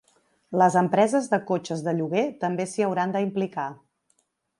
Les 0.59 0.77
empreses 0.79 1.27
de 1.33 1.39
cotxes 1.51 1.83
de 1.87 1.93
lloguer 1.99 2.23
també 2.45 2.65
s’hi 2.71 2.87
hauran 2.87 3.13
d’implicar. 3.17 3.67